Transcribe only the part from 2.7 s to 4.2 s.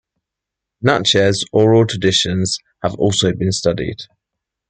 have also been studied.